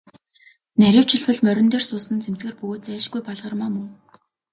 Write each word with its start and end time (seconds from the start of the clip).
Нарийвчилбал, 0.81 1.39
морин 1.45 1.67
дээр 1.71 1.83
суусан 1.87 2.13
нь 2.15 2.23
цэмцгэр 2.25 2.55
бөгөөд 2.59 2.81
зайлшгүй 2.85 3.21
Балгармаа 3.23 3.69
мөн. 3.73 3.87